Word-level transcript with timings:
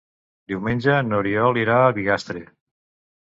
Diumenge 0.53 0.95
n'Oriol 1.09 1.59
irà 1.65 1.77
a 1.83 1.93
Bigastre. 1.99 2.43